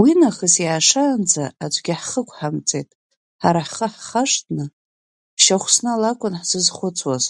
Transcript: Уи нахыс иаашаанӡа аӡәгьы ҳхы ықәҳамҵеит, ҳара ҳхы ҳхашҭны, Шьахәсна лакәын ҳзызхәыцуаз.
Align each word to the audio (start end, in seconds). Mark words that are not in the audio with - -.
Уи 0.00 0.10
нахыс 0.20 0.54
иаашаанӡа 0.64 1.44
аӡәгьы 1.64 1.94
ҳхы 2.00 2.20
ықәҳамҵеит, 2.22 2.88
ҳара 3.42 3.60
ҳхы 3.68 3.86
ҳхашҭны, 3.94 4.64
Шьахәсна 5.42 5.92
лакәын 6.00 6.34
ҳзызхәыцуаз. 6.40 7.24